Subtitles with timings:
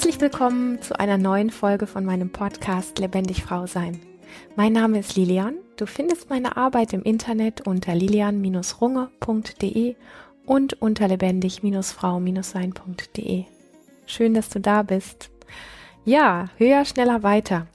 [0.00, 4.00] Herzlich willkommen zu einer neuen Folge von meinem Podcast Lebendig Frau Sein.
[4.56, 5.56] Mein Name ist Lilian.
[5.76, 9.96] Du findest meine Arbeit im Internet unter lilian-runge.de
[10.46, 13.44] und unter lebendig-frau-sein.de.
[14.06, 15.28] Schön, dass du da bist.
[16.06, 17.66] Ja, höher, schneller, weiter.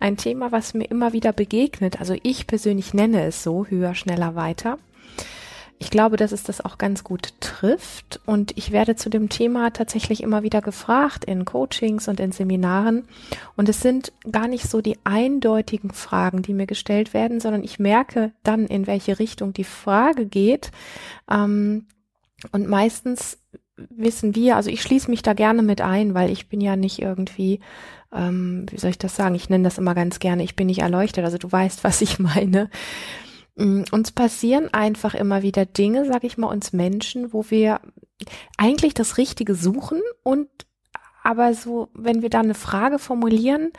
[0.00, 1.98] Ein Thema, was mir immer wieder begegnet.
[1.98, 4.76] Also ich persönlich nenne es so, höher, schneller, weiter
[5.82, 8.20] ich glaube, dass es das auch ganz gut trifft.
[8.26, 13.08] Und ich werde zu dem Thema tatsächlich immer wieder gefragt in Coachings und in Seminaren.
[13.56, 17.78] Und es sind gar nicht so die eindeutigen Fragen, die mir gestellt werden, sondern ich
[17.78, 20.70] merke dann, in welche Richtung die Frage geht.
[21.30, 21.86] Ähm,
[22.52, 23.38] und meistens
[23.76, 27.00] wissen wir, also ich schließe mich da gerne mit ein, weil ich bin ja nicht
[27.00, 27.60] irgendwie
[28.12, 29.34] ähm, wie soll ich das sagen?
[29.34, 32.18] Ich nenne das immer ganz gerne, ich bin nicht erleuchtet, also du weißt, was ich
[32.18, 32.68] meine.
[33.60, 37.80] Mm, uns passieren einfach immer wieder Dinge, sag ich mal, uns Menschen, wo wir
[38.56, 40.48] eigentlich das Richtige suchen und
[41.22, 43.72] aber so, wenn wir da eine Frage formulieren,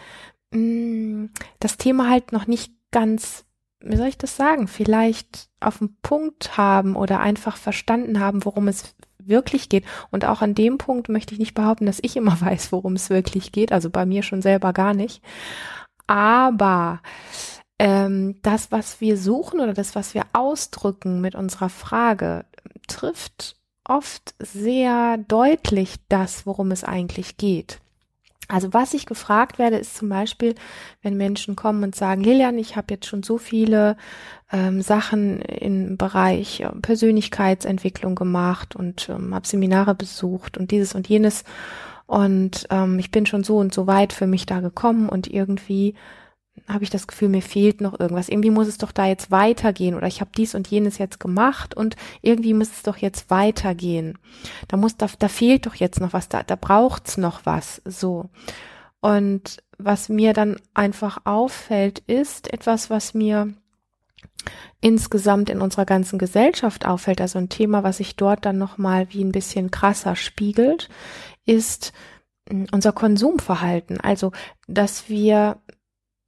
[0.52, 1.26] mm,
[1.60, 3.46] das Thema halt noch nicht ganz,
[3.80, 8.68] wie soll ich das sagen, vielleicht auf den Punkt haben oder einfach verstanden haben, worum
[8.68, 9.86] es wirklich geht.
[10.12, 13.10] Und auch an dem Punkt möchte ich nicht behaupten, dass ich immer weiß, worum es
[13.10, 13.72] wirklich geht.
[13.72, 15.24] Also bei mir schon selber gar nicht.
[16.06, 17.02] Aber
[17.82, 22.46] ähm, das, was wir suchen oder das, was wir ausdrücken mit unserer Frage,
[22.88, 27.80] trifft oft sehr deutlich das, worum es eigentlich geht.
[28.48, 30.54] Also was ich gefragt werde, ist zum Beispiel,
[31.02, 33.98] wenn Menschen kommen und sagen, Lilian, ich habe jetzt schon so viele
[34.52, 41.10] ähm, Sachen im Bereich äh, Persönlichkeitsentwicklung gemacht und ähm, habe Seminare besucht und dieses und
[41.10, 41.46] jenes
[42.06, 45.96] und ähm, ich bin schon so und so weit für mich da gekommen und irgendwie
[46.68, 48.30] habe ich das Gefühl, mir fehlt noch irgendwas.
[48.30, 51.76] Irgendwie muss es doch da jetzt weitergehen oder ich habe dies und jenes jetzt gemacht
[51.76, 54.18] und irgendwie muss es doch jetzt weitergehen.
[54.68, 57.82] Da muss da, da fehlt doch jetzt noch was, da, da braucht's noch was.
[57.86, 58.30] So.
[59.00, 63.54] Und was mir dann einfach auffällt, ist etwas, was mir
[64.80, 69.24] insgesamt in unserer ganzen Gesellschaft auffällt, also ein Thema, was sich dort dann nochmal wie
[69.24, 70.90] ein bisschen krasser spiegelt,
[71.46, 71.94] ist
[72.50, 74.00] hm, unser Konsumverhalten.
[74.00, 74.32] Also,
[74.68, 75.58] dass wir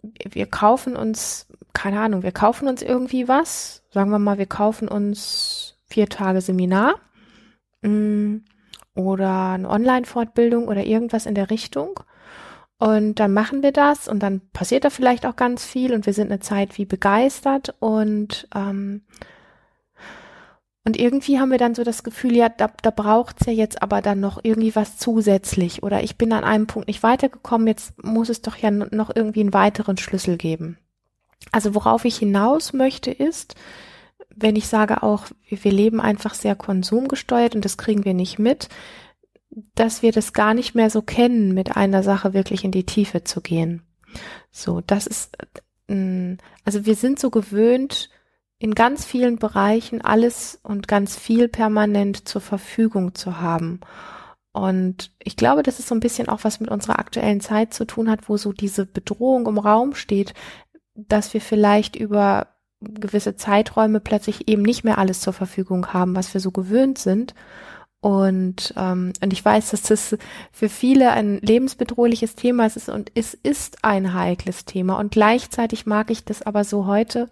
[0.03, 3.83] wir kaufen uns, keine Ahnung, wir kaufen uns irgendwie was.
[3.91, 6.95] Sagen wir mal, wir kaufen uns vier Tage Seminar
[7.81, 8.45] mh, mm,
[8.95, 11.99] oder eine Online-Fortbildung oder irgendwas in der Richtung.
[12.79, 16.13] Und dann machen wir das und dann passiert da vielleicht auch ganz viel und wir
[16.13, 19.03] sind eine Zeit wie begeistert und ähm,
[20.85, 24.01] und irgendwie haben wir dann so das Gefühl, ja, da, da braucht's ja jetzt aber
[24.01, 25.81] dann noch irgendwie was zusätzlich.
[25.81, 29.39] Oder ich bin an einem Punkt nicht weitergekommen, jetzt muss es doch ja noch irgendwie
[29.39, 30.77] einen weiteren Schlüssel geben.
[31.51, 33.55] Also worauf ich hinaus möchte ist,
[34.35, 38.67] wenn ich sage auch, wir leben einfach sehr konsumgesteuert und das kriegen wir nicht mit,
[39.75, 43.23] dass wir das gar nicht mehr so kennen, mit einer Sache wirklich in die Tiefe
[43.23, 43.83] zu gehen.
[44.51, 45.37] So, das ist,
[45.87, 48.09] äh, also wir sind so gewöhnt,
[48.63, 53.81] in ganz vielen Bereichen alles und ganz viel permanent zur Verfügung zu haben.
[54.53, 57.83] Und ich glaube, dass es so ein bisschen auch was mit unserer aktuellen Zeit zu
[57.83, 60.33] tun hat, wo so diese Bedrohung im Raum steht,
[60.95, 62.47] dass wir vielleicht über
[62.79, 67.35] gewisse Zeiträume plötzlich eben nicht mehr alles zur Verfügung haben, was wir so gewöhnt sind.
[68.03, 70.17] Und, ähm, und ich weiß, dass das
[70.51, 74.99] für viele ein lebensbedrohliches Thema ist und es ist ein heikles Thema.
[74.99, 77.29] Und gleichzeitig mag ich das aber so heute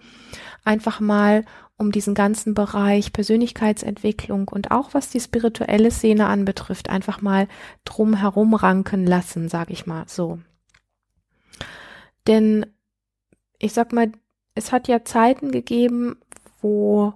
[0.64, 1.44] einfach mal
[1.76, 7.50] um diesen ganzen Bereich Persönlichkeitsentwicklung und auch was die spirituelle Szene anbetrifft, einfach mal
[7.84, 10.40] drum herum ranken lassen, sag ich mal so.
[12.28, 12.66] Denn
[13.60, 14.14] ich sag mal,
[14.56, 16.16] es hat ja Zeiten gegeben,
[16.62, 17.14] wo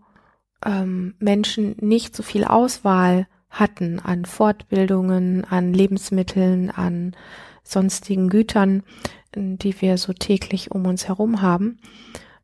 [0.66, 7.16] ähm, Menschen nicht so viel Auswahl hatten an Fortbildungen, an Lebensmitteln, an
[7.64, 8.84] sonstigen Gütern,
[9.36, 11.80] die wir so täglich um uns herum haben.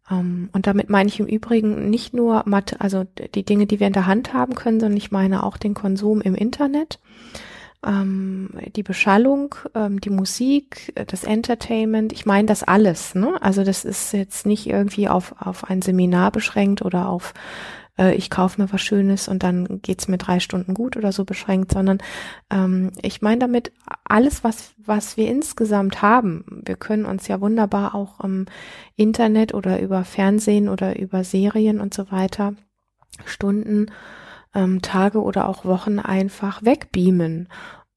[0.09, 3.05] Ähm, und damit meine ich im Übrigen nicht nur Mathe, also
[3.35, 6.21] die Dinge, die wir in der Hand haben können, sondern ich meine auch den Konsum
[6.21, 6.99] im Internet,
[7.85, 12.13] ähm, die Beschallung, ähm, die Musik, das Entertainment.
[12.13, 13.15] Ich meine das alles.
[13.15, 13.41] Ne?
[13.41, 17.33] Also das ist jetzt nicht irgendwie auf, auf ein Seminar beschränkt oder auf
[17.97, 21.25] äh, ich kaufe mir was Schönes und dann geht's mir drei Stunden gut oder so
[21.25, 21.99] beschränkt, sondern
[22.49, 23.71] ähm, ich meine damit
[24.03, 26.61] alles, was, was wir insgesamt haben.
[26.65, 28.45] Wir können uns ja wunderbar auch im
[28.95, 32.55] Internet oder über Fernsehen oder über Serien und so weiter
[33.25, 33.88] Stunden,
[34.53, 37.47] ähm, Tage oder auch Wochen einfach wegbeamen.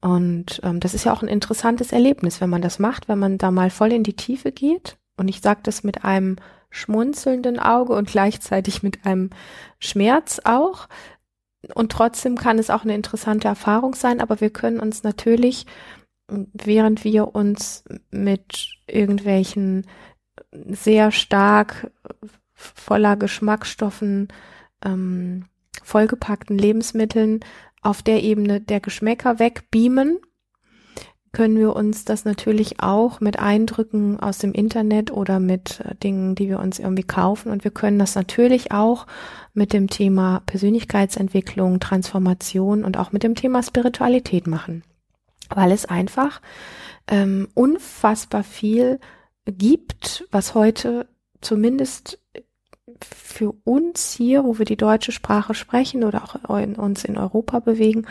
[0.01, 3.37] Und ähm, das ist ja auch ein interessantes Erlebnis, wenn man das macht, wenn man
[3.37, 4.97] da mal voll in die Tiefe geht.
[5.17, 6.35] Und ich sage das mit einem
[6.75, 9.29] schmunzelnden Auge und gleichzeitig mit einem
[9.79, 10.87] Schmerz auch.
[11.73, 15.65] Und trotzdem kann es auch eine interessante Erfahrung sein, aber wir können uns natürlich
[16.27, 19.85] während wir uns mit irgendwelchen
[20.51, 21.91] sehr stark
[22.53, 24.29] voller Geschmacksstoffen
[24.83, 25.45] ähm,
[25.83, 27.41] vollgepackten Lebensmitteln
[27.81, 30.19] auf der Ebene der Geschmäcker wegbeamen,
[31.35, 36.33] können wir uns das natürlich auch mit Eindrücken aus dem Internet oder mit äh, Dingen,
[36.33, 37.51] die wir uns irgendwie kaufen.
[37.51, 39.05] Und wir können das natürlich auch
[39.53, 44.83] mit dem Thema Persönlichkeitsentwicklung, Transformation und auch mit dem Thema Spiritualität machen,
[45.49, 46.41] weil es einfach
[47.09, 49.01] ähm, unfassbar viel
[49.45, 51.05] gibt, was heute
[51.41, 52.17] zumindest
[53.03, 57.59] für uns hier, wo wir die deutsche Sprache sprechen oder auch in, uns in Europa
[57.59, 58.05] bewegen,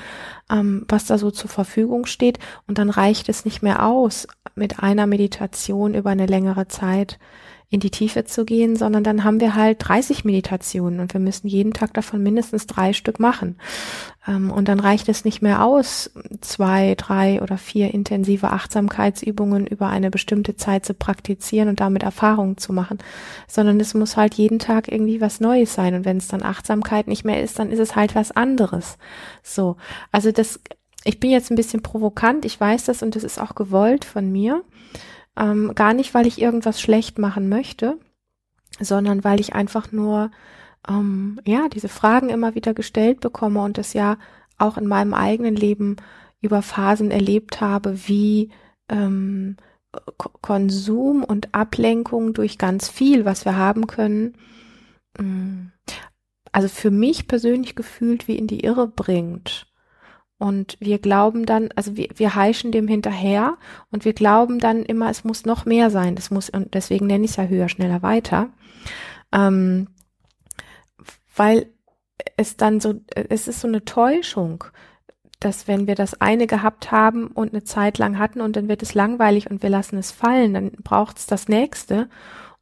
[0.50, 2.38] ähm, was da so zur Verfügung steht.
[2.66, 7.18] Und dann reicht es nicht mehr aus, mit einer Meditation über eine längere Zeit
[7.70, 11.48] in die Tiefe zu gehen, sondern dann haben wir halt 30 Meditationen und wir müssen
[11.48, 13.56] jeden Tag davon mindestens drei Stück machen.
[14.28, 19.88] Ähm, und dann reicht es nicht mehr aus, zwei, drei oder vier intensive Achtsamkeitsübungen über
[19.88, 22.98] eine bestimmte Zeit zu praktizieren und damit Erfahrungen zu machen,
[23.48, 25.94] sondern es muss halt jeden Tag irgendwie was Neues sein.
[25.94, 28.98] Und wenn es dann Achtsamkeit nicht mehr ist, dann ist es halt was anderes.
[29.42, 29.76] So.
[30.12, 30.60] Also das,
[31.04, 34.30] ich bin jetzt ein bisschen provokant, ich weiß das und das ist auch gewollt von
[34.30, 34.62] mir.
[35.36, 37.98] Ähm, gar nicht, weil ich irgendwas schlecht machen möchte,
[38.80, 40.30] sondern weil ich einfach nur
[40.88, 44.16] ähm, ja diese Fragen immer wieder gestellt bekomme und das ja
[44.58, 45.96] auch in meinem eigenen Leben
[46.40, 48.50] über Phasen erlebt habe, wie
[48.88, 49.56] ähm,
[50.40, 54.36] Konsum und Ablenkung durch ganz viel, was wir haben können,
[55.18, 55.68] mm,
[56.52, 59.66] also für mich persönlich gefühlt wie in die Irre bringt.
[60.38, 63.56] Und wir glauben dann, also wir, wir heischen dem hinterher
[63.90, 66.16] und wir glauben dann immer, es muss noch mehr sein.
[66.18, 68.50] Es muss, und deswegen nenne ich es ja höher, schneller, weiter.
[69.32, 69.88] Ähm,
[71.36, 71.66] weil
[72.36, 74.64] es dann so, es ist so eine Täuschung,
[75.40, 78.82] dass wenn wir das eine gehabt haben und eine Zeit lang hatten und dann wird
[78.82, 82.08] es langweilig und wir lassen es fallen, dann braucht es das nächste.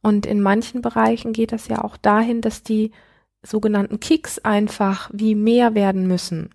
[0.01, 2.91] Und in manchen Bereichen geht das ja auch dahin, dass die
[3.41, 6.49] sogenannten Kicks einfach wie mehr werden müssen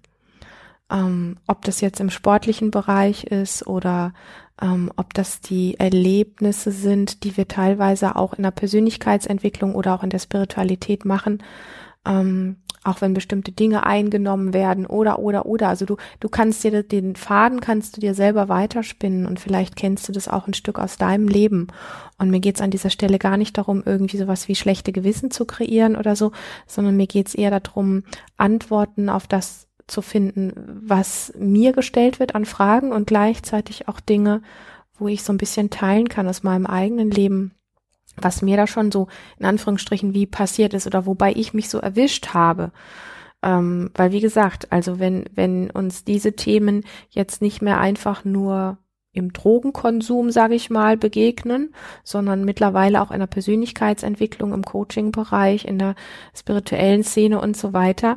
[0.90, 4.12] ähm, ob das jetzt im sportlichen Bereich ist oder
[4.60, 10.02] ähm, ob das die Erlebnisse sind, die wir teilweise auch in der Persönlichkeitsentwicklung oder auch
[10.02, 11.42] in der Spiritualität machen,
[12.06, 15.68] ähm, auch wenn bestimmte Dinge eingenommen werden oder oder oder.
[15.68, 20.08] Also du du kannst dir den Faden kannst du dir selber weiterspinnen und vielleicht kennst
[20.08, 21.68] du das auch ein Stück aus deinem Leben.
[22.18, 25.44] Und mir geht's an dieser Stelle gar nicht darum, irgendwie sowas wie schlechte Gewissen zu
[25.44, 26.32] kreieren oder so,
[26.66, 28.04] sondern mir geht's eher darum,
[28.36, 30.52] Antworten auf das zu finden,
[30.82, 34.42] was mir gestellt wird an Fragen und gleichzeitig auch Dinge,
[34.98, 37.52] wo ich so ein bisschen teilen kann aus meinem eigenen Leben,
[38.16, 39.08] was mir da schon so
[39.38, 42.70] in Anführungsstrichen wie passiert ist oder wobei ich mich so erwischt habe.
[43.42, 48.78] Ähm, weil wie gesagt, also wenn, wenn uns diese Themen jetzt nicht mehr einfach nur
[49.12, 51.72] im Drogenkonsum, sage ich mal, begegnen,
[52.04, 55.94] sondern mittlerweile auch in der Persönlichkeitsentwicklung, im Coaching-Bereich, in der
[56.34, 58.16] spirituellen Szene und so weiter,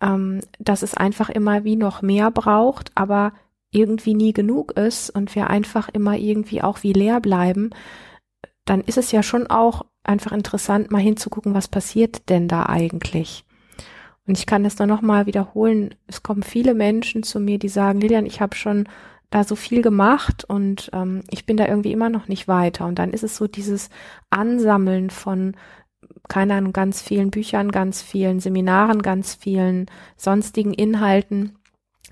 [0.00, 3.32] ähm, dass es einfach immer wie noch mehr braucht, aber
[3.70, 7.70] irgendwie nie genug ist und wir einfach immer irgendwie auch wie leer bleiben,
[8.64, 13.44] dann ist es ja schon auch einfach interessant, mal hinzugucken, was passiert denn da eigentlich.
[14.26, 15.94] Und ich kann das nur noch mal wiederholen.
[16.06, 18.88] Es kommen viele Menschen zu mir, die sagen, Lilian, ich habe schon
[19.30, 22.86] da so viel gemacht und ähm, ich bin da irgendwie immer noch nicht weiter.
[22.86, 23.90] Und dann ist es so dieses
[24.28, 25.56] Ansammeln von
[26.28, 31.58] keine Ahnung, ganz vielen Büchern, ganz vielen Seminaren, ganz vielen sonstigen Inhalten,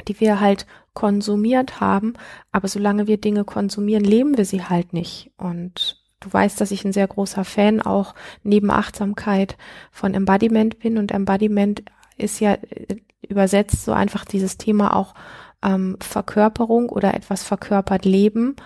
[0.06, 2.14] die wir halt konsumiert haben.
[2.50, 5.30] Aber solange wir Dinge konsumieren, leben wir sie halt nicht.
[5.36, 9.56] Und du weißt, dass ich ein sehr großer Fan auch neben Achtsamkeit
[9.92, 10.98] von Embodiment bin.
[10.98, 11.82] Und Embodiment
[12.16, 12.96] ist ja äh,
[13.28, 15.14] übersetzt so einfach dieses Thema auch
[15.62, 18.56] ähm, Verkörperung oder etwas verkörpert Leben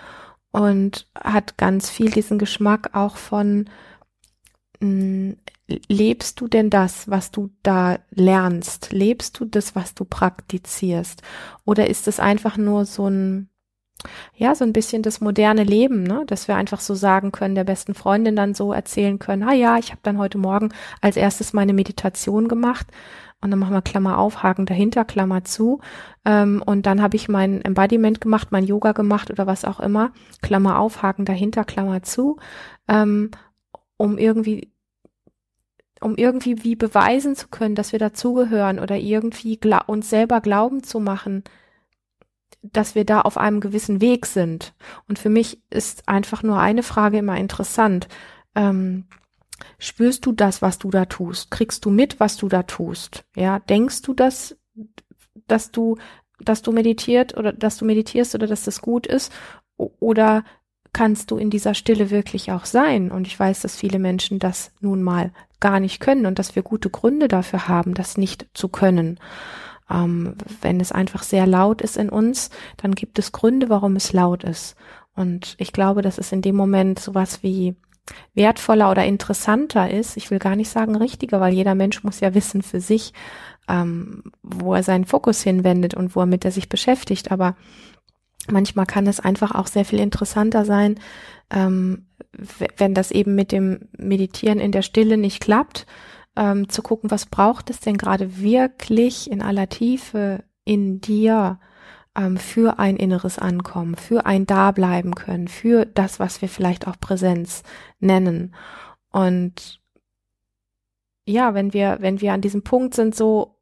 [0.53, 3.69] und hat ganz viel diesen Geschmack auch von
[5.89, 8.93] lebst du denn das, was du da lernst?
[8.93, 11.23] Lebst du das, was du praktizierst?
[11.65, 13.49] Oder ist es einfach nur so ein,
[14.35, 16.25] ja, so ein bisschen das moderne Leben, ne?
[16.27, 19.79] dass wir einfach so sagen können, der besten Freundin dann so erzählen können, ah ja,
[19.79, 20.71] ich habe dann heute Morgen
[21.01, 22.89] als erstes meine Meditation gemacht
[23.41, 25.81] und dann machen wir Klammer auf, Haken dahinter, Klammer zu
[26.25, 30.13] ähm, und dann habe ich mein Embodiment gemacht, mein Yoga gemacht oder was auch immer,
[30.43, 32.39] Klammer auf, Haken dahinter, Klammer zu,
[32.89, 33.31] ähm,
[33.97, 34.72] um irgendwie
[36.03, 41.01] um irgendwie wie beweisen zu können, dass wir dazugehören oder irgendwie uns selber glauben zu
[41.01, 41.45] machen,
[42.63, 44.75] dass wir da auf einem gewissen Weg sind.
[45.09, 48.09] Und für mich ist einfach nur eine Frage immer interessant.
[48.55, 49.07] Ähm,
[49.79, 51.51] spürst du das, was du da tust?
[51.51, 53.25] Kriegst du mit, was du da tust?
[53.35, 54.57] Ja, denkst du, dass,
[55.49, 55.97] dass du
[56.45, 59.33] dass du meditiert oder dass du meditierst oder dass das gut ist?
[59.77, 60.45] Oder
[60.93, 63.11] kannst du in dieser Stille wirklich auch sein?
[63.11, 65.33] Und ich weiß, dass viele Menschen das nun mal
[65.63, 69.19] gar nicht können und dass wir gute Gründe dafür haben, das nicht zu können.
[69.91, 74.13] Ähm, wenn es einfach sehr laut ist in uns, dann gibt es Gründe, warum es
[74.13, 74.77] laut ist.
[75.15, 77.77] Und ich glaube, dass es in dem Moment sowas wie
[78.35, 80.17] wertvoller oder interessanter ist.
[80.17, 83.13] Ich will gar nicht sagen richtiger, weil jeder Mensch muss ja wissen für sich,
[83.69, 87.31] ähm, wo er seinen Fokus hinwendet und womit er sich beschäftigt.
[87.31, 87.55] Aber
[88.51, 90.99] manchmal kann es einfach auch sehr viel interessanter sein,
[91.53, 92.07] ähm,
[92.79, 95.87] wenn das eben mit dem Meditieren in der Stille nicht klappt,
[96.35, 101.61] ähm, zu gucken, was braucht es denn gerade wirklich in aller Tiefe in dir
[102.17, 106.99] ähm, für ein inneres Ankommen, für ein Dableiben können, für das, was wir vielleicht auch
[106.99, 107.63] Präsenz
[108.01, 108.55] nennen.
[109.11, 109.81] Und
[111.27, 113.59] ja, wenn wir, wenn wir an diesem Punkt sind, so,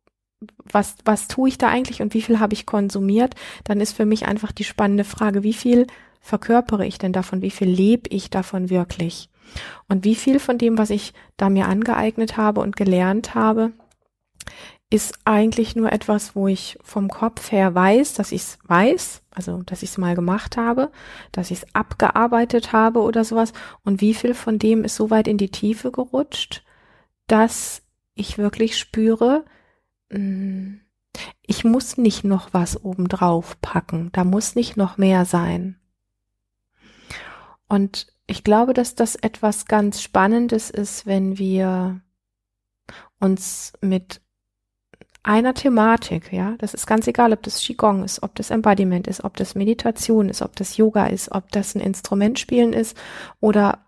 [0.64, 4.06] was, was tue ich da eigentlich und wie viel habe ich konsumiert, dann ist für
[4.06, 5.86] mich einfach die spannende Frage, wie viel
[6.20, 9.28] verkörpere ich denn davon, wie viel lebe ich davon wirklich?
[9.88, 13.72] Und wie viel von dem, was ich da mir angeeignet habe und gelernt habe,
[14.90, 19.62] ist eigentlich nur etwas, wo ich vom Kopf her weiß, dass ich es weiß, also
[19.62, 20.90] dass ich es mal gemacht habe,
[21.30, 23.52] dass ich es abgearbeitet habe oder sowas.
[23.84, 26.64] Und wie viel von dem ist so weit in die Tiefe gerutscht,
[27.28, 27.82] dass
[28.14, 29.44] ich wirklich spüre,
[30.10, 30.80] hm,
[31.46, 35.80] ich muss nicht noch was obendrauf packen, da muss nicht noch mehr sein.
[37.70, 42.00] Und ich glaube, dass das etwas ganz Spannendes ist, wenn wir
[43.20, 44.20] uns mit
[45.22, 49.22] einer Thematik, ja, das ist ganz egal, ob das Qigong ist, ob das Embodiment ist,
[49.22, 52.96] ob das Meditation ist, ob das Yoga ist, ob das ein Instrumentspielen ist
[53.38, 53.86] oder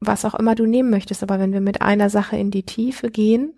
[0.00, 1.22] was auch immer du nehmen möchtest.
[1.22, 3.52] Aber wenn wir mit einer Sache in die Tiefe gehen,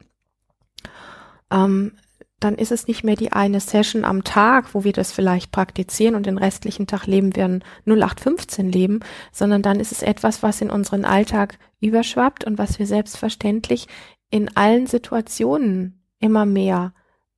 [1.53, 1.93] ähm,
[2.40, 6.14] dann ist es nicht mehr die eine Session am Tag, wo wir das vielleicht praktizieren
[6.14, 10.61] und den restlichen Tag leben wir ein 0815 Leben, sondern dann ist es etwas, was
[10.61, 13.88] in unseren Alltag überschwappt und was wir selbstverständlich
[14.30, 16.94] in allen Situationen immer mehr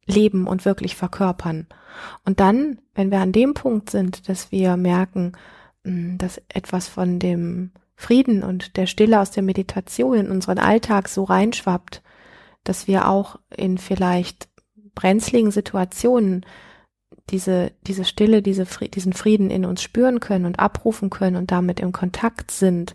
[0.07, 1.67] leben und wirklich verkörpern.
[2.25, 5.33] Und dann, wenn wir an dem Punkt sind, dass wir merken,
[5.85, 11.09] hm, dass etwas von dem Frieden und der Stille aus der Meditation in unseren Alltag
[11.09, 12.03] so reinschwappt,
[12.65, 14.49] dass wir auch in vielleicht
[14.95, 16.45] brenzligen Situationen
[17.31, 21.81] diese, diese Stille, diese, diesen Frieden in uns spüren können und abrufen können und damit
[21.81, 22.95] im Kontakt sind,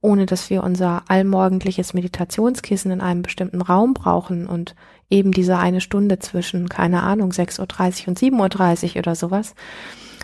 [0.00, 4.74] ohne dass wir unser allmorgendliches Meditationskissen in einem bestimmten Raum brauchen und
[5.10, 9.54] eben diese eine Stunde zwischen, keine Ahnung, 6.30 Uhr und 7.30 Uhr oder sowas,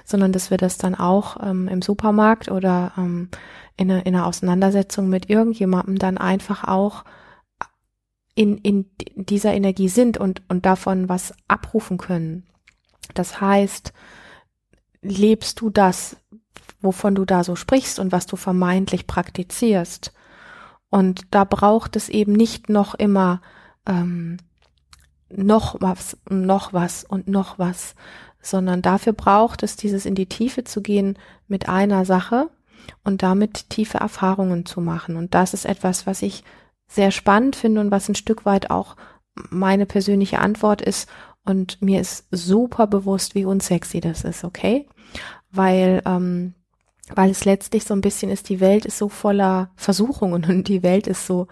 [0.04, 3.28] sondern dass wir das dann auch ähm, im Supermarkt oder ähm,
[3.76, 7.04] in, eine, in einer Auseinandersetzung mit irgendjemandem dann einfach auch
[8.36, 12.44] in, in dieser Energie sind und, und davon was abrufen können.
[13.14, 13.92] Das heißt,
[15.00, 16.18] lebst du das,
[16.80, 20.12] wovon du da so sprichst und was du vermeintlich praktizierst.
[20.90, 23.40] Und da braucht es eben nicht noch immer
[23.86, 24.36] ähm,
[25.30, 27.94] noch was, noch was und noch was,
[28.42, 32.50] sondern dafür braucht es dieses in die Tiefe zu gehen mit einer Sache
[33.02, 35.16] und damit tiefe Erfahrungen zu machen.
[35.16, 36.44] Und das ist etwas, was ich
[36.88, 38.96] sehr spannend finde und was ein Stück weit auch
[39.50, 41.08] meine persönliche Antwort ist.
[41.44, 44.86] Und mir ist super bewusst, wie unsexy das ist, okay?
[45.50, 46.54] Weil, ähm,
[47.14, 50.82] weil es letztlich so ein bisschen ist, die Welt ist so voller Versuchungen und die
[50.82, 51.46] Welt ist so,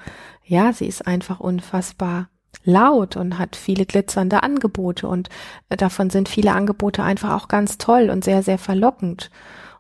[0.45, 2.29] ja, sie ist einfach unfassbar
[2.64, 5.29] laut und hat viele glitzernde Angebote und
[5.69, 9.31] davon sind viele Angebote einfach auch ganz toll und sehr, sehr verlockend.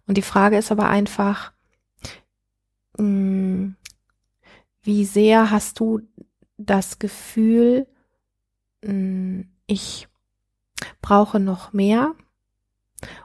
[0.06, 1.52] Und die Frage ist aber einfach,
[2.98, 3.76] mh, hm,
[4.84, 6.00] wie sehr hast du
[6.56, 7.86] das Gefühl,
[8.84, 10.08] hm, ich
[11.00, 12.14] brauche noch mehr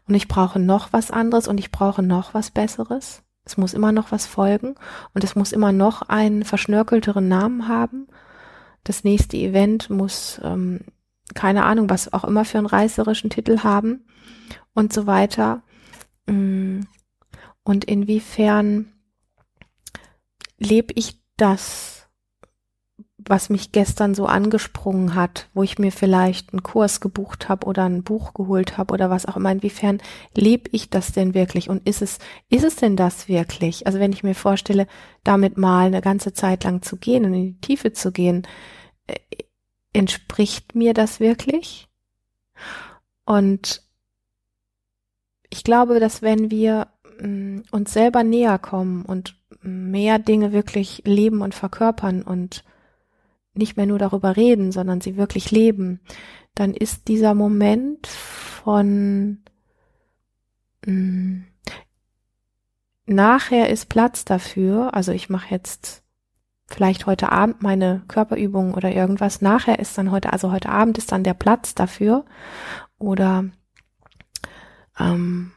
[0.07, 3.23] und ich brauche noch was anderes und ich brauche noch was Besseres?
[3.45, 4.75] Es muss immer noch was folgen
[5.13, 8.07] und es muss immer noch einen verschnörkelteren Namen haben.
[8.83, 10.81] Das nächste Event muss, ähm,
[11.33, 14.05] keine Ahnung, was auch immer für einen reißerischen Titel haben
[14.73, 15.61] und so weiter.
[16.27, 16.87] Hm,
[17.63, 18.93] und inwiefern
[20.57, 22.07] lebe ich das,
[23.17, 27.85] was mich gestern so angesprungen hat, wo ich mir vielleicht einen Kurs gebucht habe oder
[27.85, 30.01] ein Buch geholt habe oder was auch immer, inwiefern
[30.35, 32.19] lebe ich das denn wirklich und ist es,
[32.49, 33.85] ist es denn das wirklich?
[33.85, 34.87] Also wenn ich mir vorstelle,
[35.23, 38.47] damit mal eine ganze Zeit lang zu gehen und in die Tiefe zu gehen,
[39.07, 39.15] äh,
[39.93, 41.87] entspricht mir das wirklich?
[43.25, 43.83] Und
[45.49, 46.87] ich glaube, dass wenn wir
[47.19, 52.63] mm, uns selber näher kommen und mehr Dinge wirklich leben und verkörpern und
[53.53, 55.99] nicht mehr nur darüber reden, sondern sie wirklich leben,
[56.55, 59.43] dann ist dieser Moment von
[60.85, 61.41] mm,
[63.05, 64.93] nachher ist Platz dafür.
[64.93, 66.03] Also ich mache jetzt
[66.67, 69.41] vielleicht heute Abend meine Körperübung oder irgendwas.
[69.41, 72.25] Nachher ist dann heute, also heute Abend ist dann der Platz dafür.
[72.97, 73.45] Oder
[74.99, 75.51] ähm,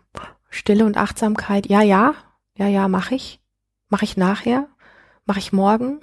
[0.49, 1.67] Stille und Achtsamkeit.
[1.67, 2.15] Ja, ja,
[2.57, 3.42] ja, ja, mache ich.
[3.93, 4.69] Mache ich nachher.
[5.27, 6.01] Mache ich morgen.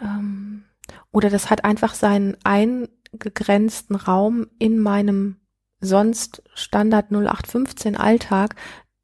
[0.00, 0.62] Ähm,
[1.10, 5.40] oder das hat einfach seinen eingegrenzten Raum in meinem
[5.80, 8.54] sonst Standard 0815 Alltag.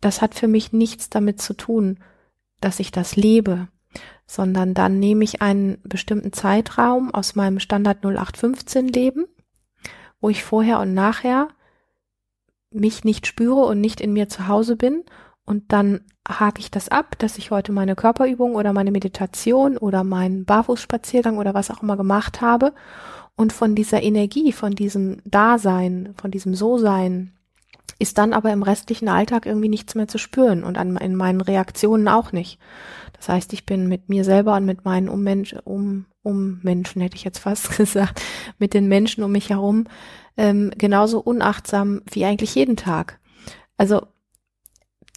[0.01, 1.99] Das hat für mich nichts damit zu tun,
[2.61, 3.67] dass ich das lebe,
[4.25, 9.27] sondern dann nehme ich einen bestimmten Zeitraum aus meinem Standard 0815 Leben,
[10.21, 11.49] wo ich vorher und nachher
[12.71, 15.03] mich nicht spüre und nicht in mir zu Hause bin
[15.47, 20.05] und dann hake ich das ab, dass ich heute meine Körperübung oder meine Meditation oder
[20.05, 22.73] meinen Barfußspaziergang oder was auch immer gemacht habe
[23.37, 27.33] und von dieser Energie, von diesem Dasein, von diesem So-Sein
[27.99, 31.41] ist dann aber im restlichen Alltag irgendwie nichts mehr zu spüren und an, in meinen
[31.41, 32.59] Reaktionen auch nicht.
[33.13, 37.17] Das heißt, ich bin mit mir selber und mit meinen Ummensch, um, um Menschen, hätte
[37.17, 38.21] ich jetzt fast gesagt,
[38.59, 39.87] mit den Menschen um mich herum
[40.37, 43.21] ähm, genauso unachtsam wie eigentlich jeden Tag.
[43.77, 44.07] Also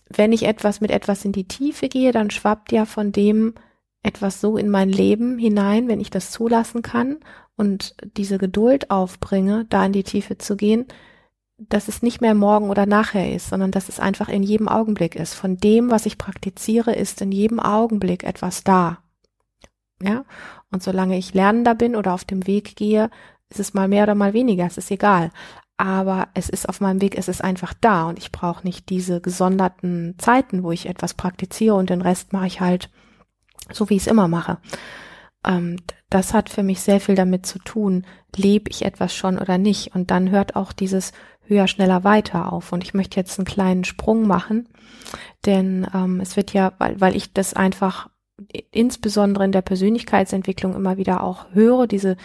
[0.10, 3.54] wenn ich etwas mit etwas in die Tiefe gehe, dann schwappt ja von dem
[4.04, 7.18] etwas so in mein Leben hinein, wenn ich das zulassen kann
[7.56, 10.86] und diese Geduld aufbringe, da in die Tiefe zu gehen,
[11.58, 15.16] dass es nicht mehr morgen oder nachher ist, sondern dass es einfach in jedem Augenblick
[15.16, 15.34] ist.
[15.34, 19.00] Von dem, was ich praktiziere, ist in jedem Augenblick etwas da.
[20.02, 20.24] Ja?
[20.72, 23.10] Und solange ich lernender bin oder auf dem Weg gehe,
[23.50, 25.32] ist es mal mehr oder mal weniger, es ist egal.
[25.78, 29.22] Aber es ist auf meinem Weg, es ist einfach da und ich brauche nicht diese
[29.22, 32.90] gesonderten Zeiten, wo ich etwas praktiziere und den Rest mache ich halt
[33.72, 34.58] so, wie ich es immer mache.
[35.46, 35.78] Ähm,
[36.10, 39.94] das hat für mich sehr viel damit zu tun, lebe ich etwas schon oder nicht.
[39.94, 42.72] Und dann hört auch dieses höher, schneller, weiter auf.
[42.72, 44.70] Und ich möchte jetzt einen kleinen Sprung machen,
[45.46, 48.10] denn ähm, es wird ja, weil, weil ich das einfach
[48.72, 52.18] insbesondere in der Persönlichkeitsentwicklung immer wieder auch höre, diese,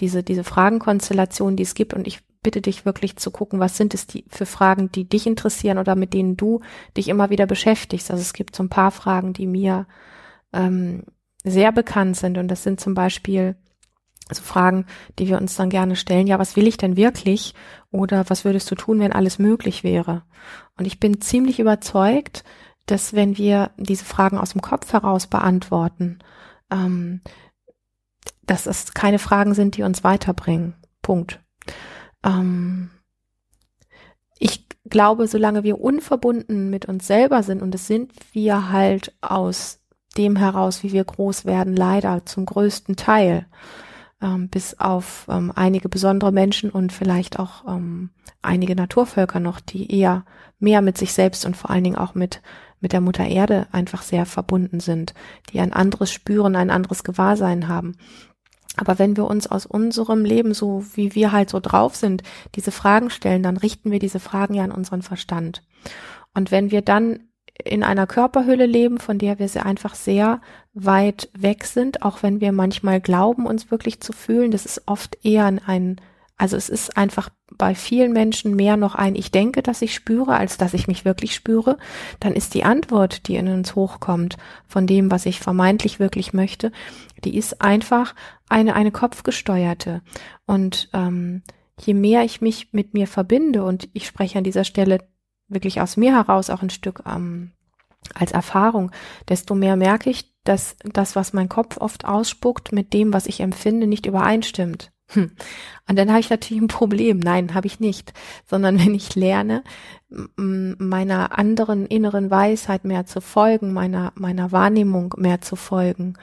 [0.00, 1.94] diese, diese Fragenkonstellation, die es gibt.
[1.94, 5.26] Und ich bitte dich wirklich zu gucken, was sind es die für Fragen, die dich
[5.26, 6.60] interessieren oder mit denen du
[6.96, 8.12] dich immer wieder beschäftigst.
[8.12, 9.86] Also es gibt so ein paar Fragen, die mir
[10.52, 11.02] ähm,
[11.42, 12.38] sehr bekannt sind.
[12.38, 13.56] Und das sind zum Beispiel
[14.30, 14.86] so Fragen,
[15.18, 16.26] die wir uns dann gerne stellen.
[16.26, 17.54] Ja, was will ich denn wirklich?
[17.90, 20.22] Oder was würdest du tun, wenn alles möglich wäre?
[20.78, 22.44] Und ich bin ziemlich überzeugt,
[22.86, 26.18] dass wenn wir diese Fragen aus dem Kopf heraus beantworten,
[26.70, 27.20] ähm,
[28.42, 30.74] dass es keine Fragen sind, die uns weiterbringen.
[31.02, 31.40] Punkt.
[32.24, 32.90] Ähm,
[34.38, 39.80] ich glaube, solange wir unverbunden mit uns selber sind, und es sind wir halt aus
[40.16, 43.46] dem heraus, wie wir groß werden, leider zum größten Teil,
[44.20, 48.10] ähm, bis auf ähm, einige besondere Menschen und vielleicht auch ähm,
[48.42, 50.24] einige Naturvölker noch, die eher
[50.58, 52.40] mehr mit sich selbst und vor allen Dingen auch mit
[52.84, 55.14] mit der Mutter Erde einfach sehr verbunden sind,
[55.50, 57.96] die ein anderes Spüren, ein anderes Gewahrsein haben.
[58.76, 62.22] Aber wenn wir uns aus unserem Leben, so wie wir halt so drauf sind,
[62.54, 65.62] diese Fragen stellen, dann richten wir diese Fragen ja an unseren Verstand.
[66.34, 67.20] Und wenn wir dann
[67.62, 70.40] in einer Körperhülle leben, von der wir sie einfach sehr
[70.72, 74.50] weit weg sind, auch wenn wir manchmal glauben, uns wirklich zu fühlen.
[74.50, 76.00] Das ist oft eher ein,
[76.36, 80.36] also es ist einfach bei vielen Menschen mehr noch ein, ich denke, dass ich spüre,
[80.36, 81.78] als dass ich mich wirklich spüre.
[82.18, 86.72] Dann ist die Antwort, die in uns hochkommt, von dem, was ich vermeintlich wirklich möchte,
[87.22, 88.14] die ist einfach
[88.48, 90.02] eine, eine kopfgesteuerte.
[90.44, 91.42] Und ähm,
[91.80, 94.98] je mehr ich mich mit mir verbinde, und ich spreche an dieser Stelle
[95.48, 97.52] wirklich aus mir heraus auch ein Stück ähm,
[98.12, 98.90] als Erfahrung,
[99.28, 103.40] desto mehr merke ich, dass das, was mein Kopf oft ausspuckt, mit dem, was ich
[103.40, 104.90] empfinde, nicht übereinstimmt.
[105.08, 105.32] Hm.
[105.88, 107.18] Und dann habe ich natürlich ein Problem.
[107.18, 108.12] Nein, habe ich nicht.
[108.46, 109.62] Sondern wenn ich lerne,
[110.36, 116.14] meiner anderen inneren Weisheit mehr zu folgen, meiner, meiner Wahrnehmung mehr zu folgen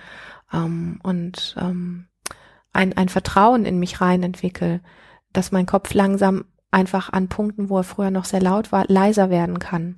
[0.53, 2.07] ähm, und ähm,
[2.73, 4.81] ein, ein Vertrauen in mich rein entwickle,
[5.33, 9.29] dass mein Kopf langsam einfach an Punkten, wo er früher noch sehr laut war, leiser
[9.29, 9.97] werden kann.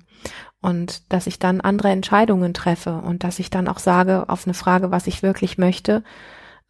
[0.60, 4.54] Und dass ich dann andere Entscheidungen treffe und dass ich dann auch sage auf eine
[4.54, 6.02] Frage, was ich wirklich möchte,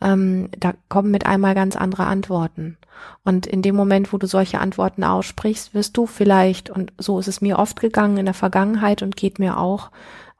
[0.00, 2.78] ähm, da kommen mit einmal ganz andere Antworten.
[3.24, 7.28] Und in dem Moment, wo du solche Antworten aussprichst, wirst du vielleicht, und so ist
[7.28, 9.90] es mir oft gegangen in der Vergangenheit und geht mir auch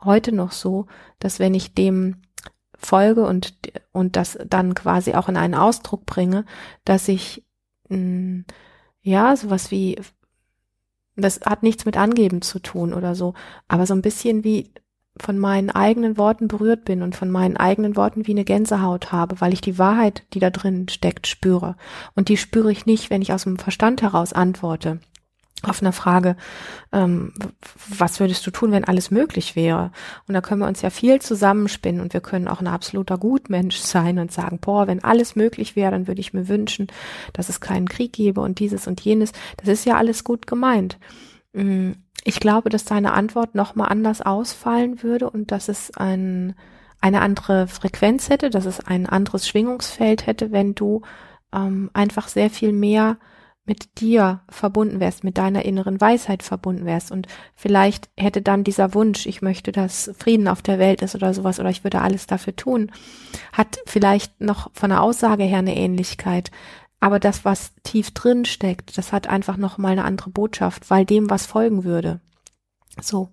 [0.02, 0.86] heute noch so,
[1.18, 2.16] dass wenn ich dem
[2.76, 3.54] folge und,
[3.92, 6.44] und das dann quasi auch in einen Ausdruck bringe,
[6.84, 7.44] dass ich
[7.88, 8.44] mh, mm,
[9.02, 10.00] ja, sowas wie,
[11.14, 13.34] das hat nichts mit Angeben zu tun oder so,
[13.68, 14.72] aber so ein bisschen wie
[15.20, 19.40] von meinen eigenen Worten berührt bin und von meinen eigenen Worten wie eine Gänsehaut habe,
[19.40, 21.76] weil ich die Wahrheit, die da drin steckt, spüre.
[22.16, 25.00] Und die spüre ich nicht, wenn ich aus dem Verstand heraus antworte.
[25.62, 26.36] auf eine Frage,
[26.92, 27.32] ähm,
[27.88, 29.92] was würdest du tun, wenn alles möglich wäre?
[30.28, 33.76] Und da können wir uns ja viel zusammenspinnen und wir können auch ein absoluter Gutmensch
[33.78, 36.88] sein und sagen, boah, wenn alles möglich wäre, dann würde ich mir wünschen,
[37.32, 39.32] dass es keinen Krieg gäbe und dieses und jenes.
[39.56, 40.98] Das ist ja alles gut gemeint.
[42.24, 46.54] Ich glaube, dass deine Antwort nochmal anders ausfallen würde und dass es ein,
[47.00, 51.02] eine andere Frequenz hätte, dass es ein anderes Schwingungsfeld hätte, wenn du
[51.54, 53.18] ähm, einfach sehr viel mehr
[53.66, 57.10] mit dir verbunden wärst, mit deiner inneren Weisheit verbunden wärst.
[57.10, 61.32] Und vielleicht hätte dann dieser Wunsch, ich möchte, dass Frieden auf der Welt ist oder
[61.32, 62.92] sowas oder ich würde alles dafür tun,
[63.52, 66.50] hat vielleicht noch von der Aussage her eine Ähnlichkeit,
[67.04, 71.04] aber das, was tief drin steckt, das hat einfach noch mal eine andere Botschaft, weil
[71.04, 72.20] dem was folgen würde.
[73.00, 73.30] So.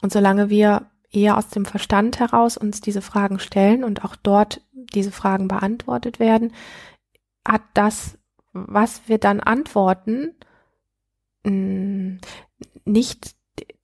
[0.00, 4.60] Und solange wir eher aus dem Verstand heraus uns diese Fragen stellen und auch dort
[4.72, 6.52] diese Fragen beantwortet werden,
[7.44, 8.18] hat das
[8.52, 10.34] was wir dann antworten,
[11.44, 12.16] mm,
[12.84, 13.34] nicht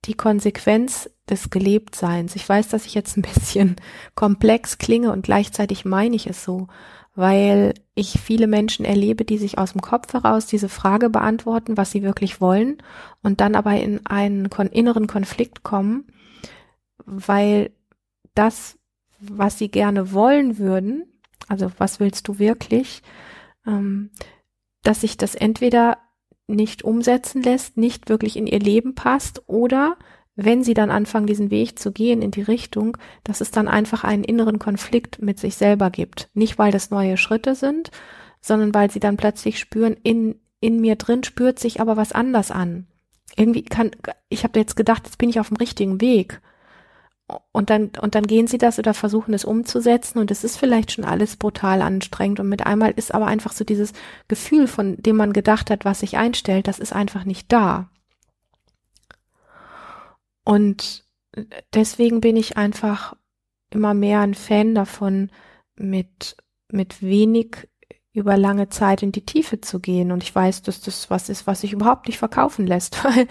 [0.05, 2.35] die Konsequenz des Gelebtseins.
[2.35, 3.75] Ich weiß, dass ich jetzt ein bisschen
[4.15, 6.67] komplex klinge und gleichzeitig meine ich es so,
[7.15, 11.91] weil ich viele Menschen erlebe, die sich aus dem Kopf heraus diese Frage beantworten, was
[11.91, 12.77] sie wirklich wollen
[13.23, 16.05] und dann aber in einen inneren Konflikt kommen,
[17.05, 17.71] weil
[18.33, 18.77] das,
[19.19, 21.05] was sie gerne wollen würden,
[21.47, 23.01] also was willst du wirklich,
[23.65, 24.09] ähm,
[24.83, 25.97] dass sich das entweder
[26.47, 29.97] nicht umsetzen lässt, nicht wirklich in ihr Leben passt oder
[30.35, 34.03] wenn sie dann anfangen, diesen Weg zu gehen in die Richtung, dass es dann einfach
[34.03, 36.29] einen inneren Konflikt mit sich selber gibt.
[36.33, 37.91] Nicht, weil das neue Schritte sind,
[38.41, 42.51] sondern weil sie dann plötzlich spüren, in, in mir drin spürt sich aber was anders
[42.51, 42.87] an.
[43.37, 43.91] Irgendwie kann,
[44.29, 46.41] ich habe jetzt gedacht, jetzt bin ich auf dem richtigen Weg
[47.51, 50.91] und dann, und dann gehen sie das oder versuchen es umzusetzen und es ist vielleicht
[50.91, 53.93] schon alles brutal anstrengend und mit einmal ist aber einfach so dieses
[54.27, 57.89] Gefühl, von dem man gedacht hat, was sich einstellt, das ist einfach nicht da.
[60.45, 61.03] Und
[61.73, 63.15] deswegen bin ich einfach
[63.71, 65.29] immer mehr ein Fan davon,
[65.75, 66.37] mit,
[66.71, 67.67] mit wenig
[68.13, 70.13] über lange Zeit in die Tiefe zu gehen.
[70.13, 73.27] Und ich weiß, dass das was ist, was sich überhaupt nicht verkaufen lässt, weil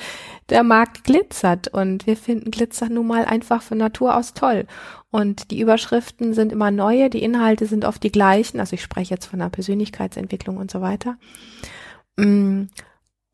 [0.51, 4.67] der Markt glitzert und wir finden Glitzer nun mal einfach von Natur aus toll.
[5.11, 8.61] Und die Überschriften sind immer neue, die Inhalte sind oft die gleichen.
[8.61, 11.17] Also ich spreche jetzt von der Persönlichkeitsentwicklung und so weiter.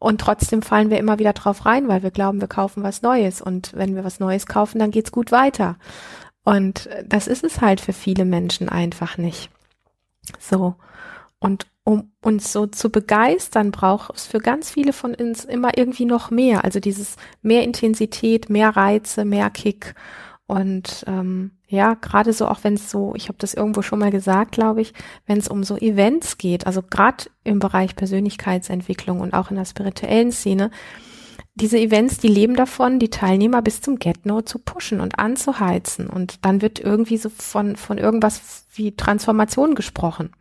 [0.00, 3.42] Und trotzdem fallen wir immer wieder drauf rein, weil wir glauben, wir kaufen was Neues.
[3.42, 5.76] Und wenn wir was Neues kaufen, dann geht's gut weiter.
[6.42, 9.50] Und das ist es halt für viele Menschen einfach nicht.
[10.38, 10.74] So.
[11.38, 16.06] Und um uns so zu begeistern, braucht es für ganz viele von uns immer irgendwie
[16.06, 16.64] noch mehr.
[16.64, 19.94] Also dieses mehr Intensität, mehr Reize, mehr Kick.
[20.50, 24.10] Und ähm, ja, gerade so, auch wenn es so, ich habe das irgendwo schon mal
[24.10, 24.92] gesagt, glaube ich,
[25.24, 29.64] wenn es um so Events geht, also gerade im Bereich Persönlichkeitsentwicklung und auch in der
[29.64, 30.72] spirituellen Szene,
[31.54, 36.10] diese Events, die leben davon, die Teilnehmer bis zum Get-No zu pushen und anzuheizen.
[36.10, 40.32] Und dann wird irgendwie so von, von irgendwas wie Transformation gesprochen.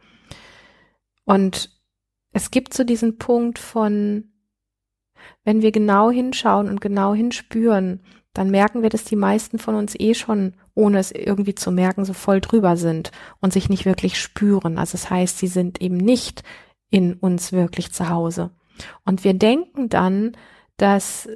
[1.24, 1.69] Und
[2.32, 4.32] es gibt so diesen Punkt von,
[5.43, 8.02] wenn wir genau hinschauen und genau hinspüren,
[8.39, 12.06] dann merken wir, dass die meisten von uns eh schon, ohne es irgendwie zu merken,
[12.06, 14.78] so voll drüber sind und sich nicht wirklich spüren.
[14.78, 16.43] Also das heißt, sie sind eben nicht
[16.89, 18.52] in uns wirklich zu Hause.
[19.04, 20.38] Und wir denken dann,
[20.78, 21.28] dass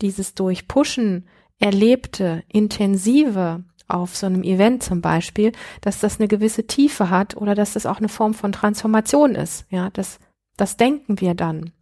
[0.00, 1.26] dieses Durchpushen
[1.58, 7.56] erlebte, intensive, auf so einem Event zum Beispiel, dass das eine gewisse Tiefe hat oder
[7.56, 9.66] dass das auch eine Form von Transformation ist.
[9.70, 10.20] Ja, das,
[10.56, 11.72] das denken wir dann.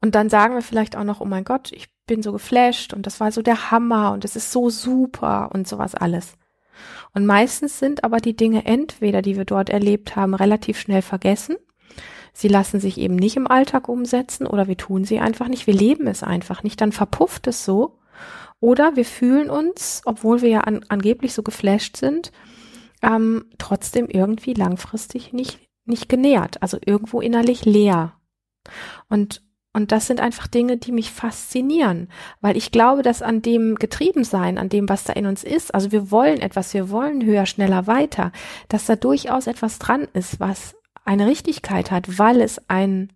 [0.00, 3.06] Und dann sagen wir vielleicht auch noch, oh mein Gott, ich bin so geflasht und
[3.06, 6.36] das war so der Hammer und es ist so super und sowas alles.
[7.14, 11.56] Und meistens sind aber die Dinge entweder, die wir dort erlebt haben, relativ schnell vergessen.
[12.32, 15.66] Sie lassen sich eben nicht im Alltag umsetzen oder wir tun sie einfach nicht.
[15.66, 16.80] Wir leben es einfach nicht.
[16.80, 17.98] Dann verpufft es so
[18.60, 22.32] oder wir fühlen uns, obwohl wir ja an, angeblich so geflasht sind,
[23.02, 28.14] ähm, trotzdem irgendwie langfristig nicht, nicht genährt, also irgendwo innerlich leer.
[29.08, 29.42] Und,
[29.78, 32.08] und das sind einfach Dinge, die mich faszinieren,
[32.40, 35.92] weil ich glaube, dass an dem Getriebensein, an dem, was da in uns ist, also
[35.92, 38.32] wir wollen etwas, wir wollen höher, schneller, weiter,
[38.68, 43.12] dass da durchaus etwas dran ist, was eine Richtigkeit hat, weil es ein,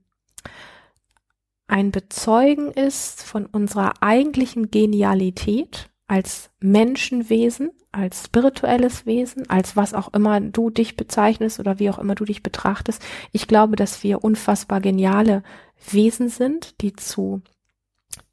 [1.67, 10.13] ein Bezeugen ist von unserer eigentlichen Genialität als Menschenwesen, als spirituelles Wesen, als was auch
[10.15, 13.03] immer du dich bezeichnest oder wie auch immer du dich betrachtest.
[13.33, 15.43] Ich glaube, dass wir unfassbar geniale
[15.91, 17.43] Wesen sind, die zu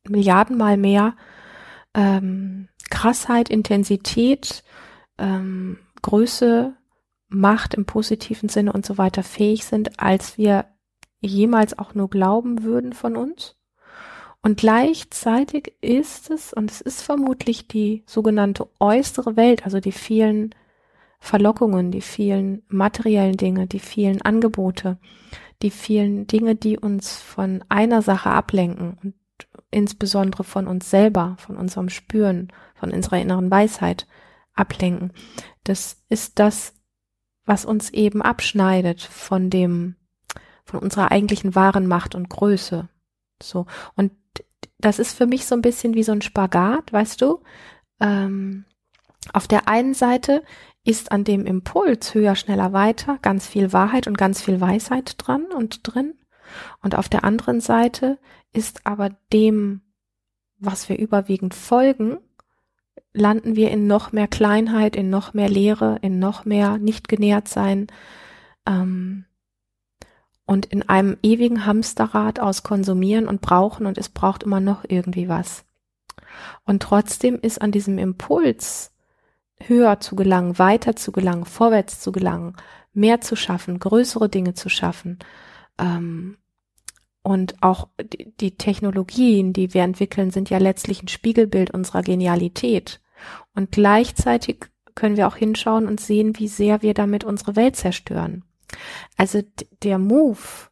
[0.08, 1.16] Milliardenmal mehr
[1.94, 4.64] ähm, Krassheit, Intensität,
[5.18, 6.74] ähm, Größe,
[7.28, 10.66] Macht im positiven Sinne und so weiter fähig sind, als wir
[11.22, 13.59] jemals auch nur glauben würden von uns.
[14.42, 20.56] Und gleichzeitig ist es, und es ist vermutlich die sogenannte äußere Welt, also die vielen
[21.20, 24.98] Verlockungen, die vielen materiellen Dinge, die vielen Angebote,
[25.62, 29.14] die vielen Dinge, die uns von einer Sache ablenken und
[29.72, 34.08] insbesondere von uns selber, von unserem Spüren, von unserer inneren Weisheit
[34.54, 35.12] ablenken.
[35.66, 36.74] Das ist das,
[37.46, 39.96] was uns eben abschneidet von dem,
[40.64, 42.88] von unserer eigentlichen wahren Macht und Größe.
[43.42, 43.66] So.
[43.96, 44.12] Und
[44.80, 47.42] das ist für mich so ein bisschen wie so ein Spagat, weißt du?
[48.00, 48.66] Ähm,
[49.34, 50.44] auf der einen Seite
[50.86, 55.46] ist an dem Impuls höher, schneller, weiter ganz viel Wahrheit und ganz viel Weisheit dran
[55.56, 56.16] und drin.
[56.82, 58.18] Und auf der anderen Seite
[58.54, 59.82] ist aber dem,
[60.58, 62.18] was wir überwiegend folgen,
[63.14, 67.48] landen wir in noch mehr Kleinheit, in noch mehr Leere, in noch mehr nicht genährt
[67.48, 67.88] sein
[68.66, 69.26] ähm,
[70.50, 75.30] und in einem ewigen Hamsterrad aus Konsumieren und Brauchen und es braucht immer noch irgendwie
[75.30, 75.64] was.
[76.66, 78.92] Und trotzdem ist an diesem Impuls,
[79.62, 82.56] höher zu gelangen, weiter zu gelangen, vorwärts zu gelangen,
[82.94, 85.20] mehr zu schaffen, größere Dinge zu schaffen,
[85.78, 86.38] ähm,
[87.22, 87.90] und auch
[88.42, 93.02] die Technologien, die wir entwickeln, sind ja letztlich ein Spiegelbild unserer Genialität.
[93.54, 98.46] Und gleichzeitig können wir auch hinschauen und sehen, wie sehr wir damit unsere Welt zerstören.
[99.18, 99.42] Also
[99.84, 100.70] der Move,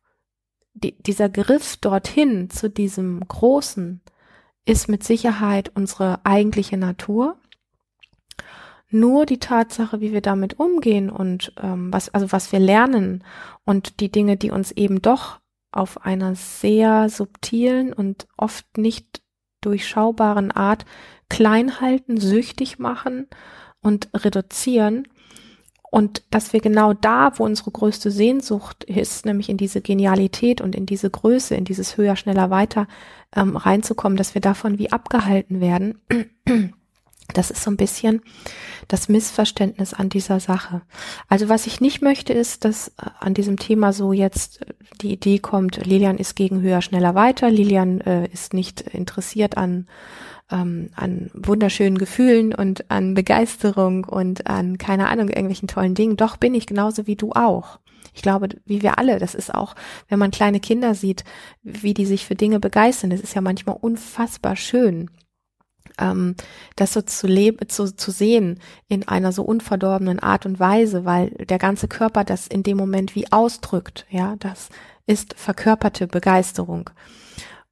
[0.73, 4.01] die, dieser Griff dorthin zu diesem Großen
[4.65, 7.37] ist mit Sicherheit unsere eigentliche Natur.
[8.89, 13.23] Nur die Tatsache, wie wir damit umgehen und ähm, was, also was wir lernen
[13.65, 15.39] und die Dinge, die uns eben doch
[15.71, 19.21] auf einer sehr subtilen und oft nicht
[19.61, 20.85] durchschaubaren Art
[21.29, 23.27] klein halten, süchtig machen
[23.81, 25.07] und reduzieren.
[25.89, 30.75] Und dass wir genau da, wo unsere größte Sehnsucht ist, nämlich in diese Genialität und
[30.75, 32.87] in diese Größe, in dieses höher, schneller, weiter
[33.35, 36.01] ähm, reinzukommen, dass wir davon wie abgehalten werden.
[37.33, 38.21] Das ist so ein bisschen
[38.87, 40.81] das Missverständnis an dieser Sache.
[41.27, 45.11] Also was ich nicht möchte, ist, dass äh, an diesem Thema so jetzt äh, die
[45.11, 47.49] Idee kommt, Lilian ist gegen höher, schneller, weiter.
[47.49, 49.87] Lilian äh, ist nicht interessiert an
[50.51, 56.17] ähm, an wunderschönen Gefühlen und an Begeisterung und an keine Ahnung irgendwelchen tollen Dingen.
[56.17, 57.79] Doch bin ich genauso wie du auch.
[58.13, 59.75] Ich glaube, wie wir alle, das ist auch,
[60.07, 61.23] wenn man kleine Kinder sieht,
[61.61, 65.09] wie die sich für Dinge begeistern, das ist ja manchmal unfassbar schön
[65.97, 66.35] ähm,
[66.75, 71.29] das so zu leben, zu, zu sehen in einer so unverdorbenen Art und Weise, weil
[71.31, 74.69] der ganze Körper das in dem Moment wie ausdrückt, ja, das
[75.05, 76.89] ist verkörperte Begeisterung.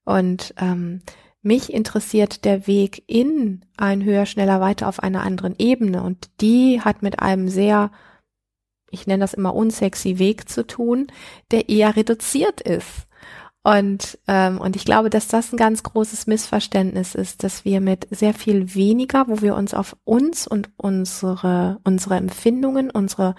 [0.03, 1.01] Und ähm,
[1.45, 6.03] mich interessiert der Weg in ein höher, schneller, weiter auf einer anderen Ebene.
[6.03, 7.91] Und die hat mit einem sehr
[8.95, 11.07] ich nenne das immer unsexy Weg zu tun,
[11.51, 13.07] der eher reduziert ist.
[13.63, 18.07] Und, ähm, und ich glaube, dass das ein ganz großes Missverständnis ist, dass wir mit
[18.11, 23.33] sehr viel weniger, wo wir uns auf uns und unsere, unsere Empfindungen, unsere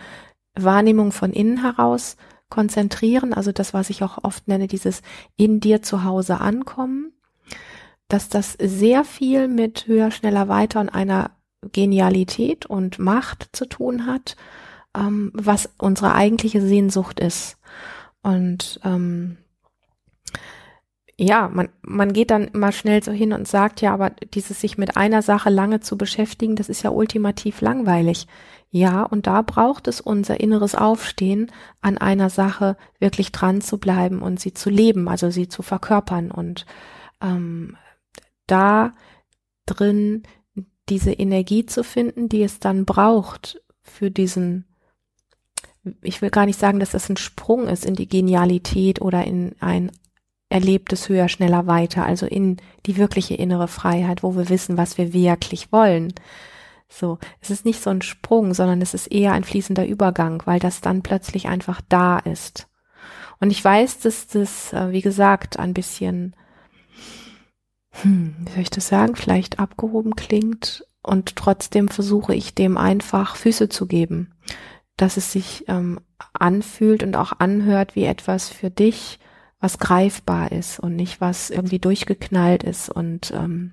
[0.54, 2.16] Wahrnehmung von innen heraus
[2.48, 5.02] konzentrieren, also das, was ich auch oft nenne, dieses
[5.36, 7.12] in dir zu Hause ankommen,
[8.08, 11.32] dass das sehr viel mit höher, schneller, weiter und einer
[11.72, 14.36] Genialität und Macht zu tun hat,
[14.96, 17.58] ähm, was unsere eigentliche Sehnsucht ist.
[18.22, 19.38] Und ähm,
[21.18, 24.76] ja, man, man geht dann immer schnell so hin und sagt, ja, aber dieses sich
[24.76, 28.26] mit einer Sache lange zu beschäftigen, das ist ja ultimativ langweilig.
[28.70, 34.20] Ja, und da braucht es unser inneres Aufstehen, an einer Sache wirklich dran zu bleiben
[34.20, 36.66] und sie zu leben, also sie zu verkörpern und
[37.22, 37.76] ähm,
[38.46, 38.94] da
[39.66, 40.22] drin
[40.88, 44.66] diese Energie zu finden, die es dann braucht für diesen
[46.02, 49.54] ich will gar nicht sagen, dass das ein Sprung ist in die Genialität oder in
[49.60, 49.92] ein
[50.48, 54.96] erlebt es höher, schneller, weiter, also in die wirkliche innere Freiheit, wo wir wissen, was
[54.96, 56.14] wir wirklich wollen.
[56.88, 60.60] So, es ist nicht so ein Sprung, sondern es ist eher ein fließender Übergang, weil
[60.60, 62.68] das dann plötzlich einfach da ist.
[63.40, 66.36] Und ich weiß, dass das, äh, wie gesagt, ein bisschen,
[68.02, 73.36] hm, wie soll ich das sagen, vielleicht abgehoben klingt und trotzdem versuche ich dem einfach
[73.36, 74.34] Füße zu geben,
[74.96, 76.00] dass es sich ähm,
[76.32, 79.18] anfühlt und auch anhört wie etwas für dich,
[79.60, 83.72] was greifbar ist und nicht was irgendwie durchgeknallt ist und ähm,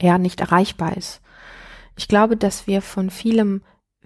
[0.00, 1.20] ja nicht erreichbar ist.
[1.96, 3.62] Ich glaube, dass wir von vielem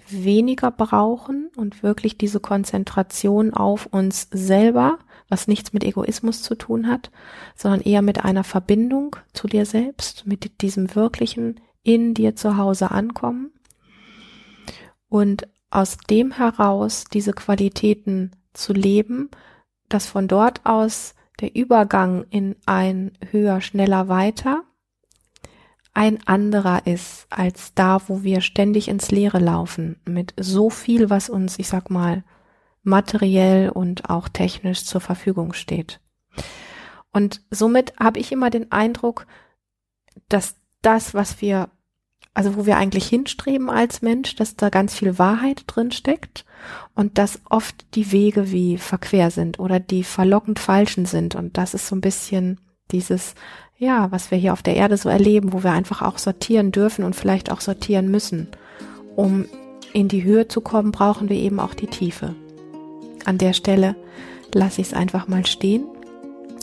[0.08, 4.98] weniger brauchen und wirklich diese Konzentration auf uns selber,
[5.32, 7.10] was nichts mit Egoismus zu tun hat,
[7.56, 12.90] sondern eher mit einer Verbindung zu dir selbst, mit diesem wirklichen in dir zu Hause
[12.90, 13.50] ankommen.
[15.08, 19.30] Und aus dem heraus diese Qualitäten zu leben,
[19.88, 24.64] dass von dort aus der Übergang in ein höher, schneller, weiter
[25.94, 31.30] ein anderer ist als da, wo wir ständig ins Leere laufen, mit so viel, was
[31.30, 32.22] uns, ich sag mal,
[32.82, 36.00] materiell und auch technisch zur Verfügung steht.
[37.12, 39.26] Und somit habe ich immer den Eindruck,
[40.28, 41.68] dass das, was wir,
[42.34, 46.44] also wo wir eigentlich hinstreben als Mensch, dass da ganz viel Wahrheit drin steckt
[46.94, 51.34] und dass oft die Wege wie verquer sind oder die verlockend falschen sind.
[51.34, 53.34] Und das ist so ein bisschen dieses,
[53.76, 57.04] ja, was wir hier auf der Erde so erleben, wo wir einfach auch sortieren dürfen
[57.04, 58.48] und vielleicht auch sortieren müssen.
[59.14, 59.46] Um
[59.92, 62.34] in die Höhe zu kommen, brauchen wir eben auch die Tiefe.
[63.24, 63.96] An der Stelle
[64.54, 65.86] lasse ich es einfach mal stehen.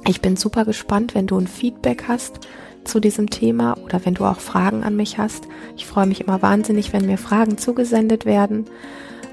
[0.08, 2.40] Ich bin super gespannt, wenn du ein Feedback hast
[2.84, 5.48] zu diesem Thema oder wenn du auch Fragen an mich hast.
[5.78, 8.66] Ich freue mich immer wahnsinnig, wenn mir Fragen zugesendet werden.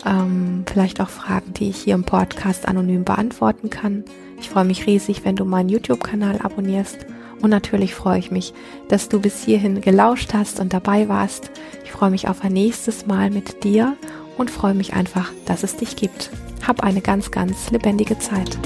[0.05, 4.05] Ähm, vielleicht auch Fragen, die ich hier im Podcast anonym beantworten kann.
[4.39, 7.07] Ich freue mich riesig, wenn du meinen YouTube-Kanal abonnierst.
[7.41, 8.55] Und natürlich freue ich mich,
[8.89, 11.51] dass du bis hierhin gelauscht hast und dabei warst.
[11.85, 13.97] Ich freue mich auf ein nächstes Mal mit dir
[14.39, 16.31] und freue mich einfach, dass es dich gibt.
[16.67, 18.59] Hab eine ganz, ganz lebendige Zeit.